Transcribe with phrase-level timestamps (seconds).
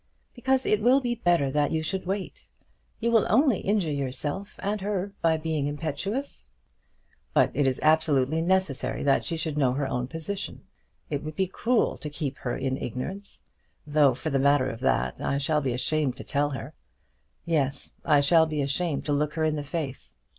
[0.33, 2.49] "Because it will be better that you should wait.
[2.99, 6.49] You will only injure yourself and her by being impetuous."
[7.35, 10.63] "But it is absolutely necessary that she should know her own position.
[11.11, 13.43] It would be cruelty to keep her in ignorance;
[13.85, 16.73] though for the matter of that I shall be ashamed to tell her.
[17.45, 20.15] Yes; I shall be ashamed to look her in the face.